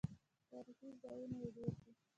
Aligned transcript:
تاریخي 0.51 0.89
ځایونه 1.01 1.35
یې 1.41 1.49
ډیر 1.55 1.71
دي. 1.83 1.91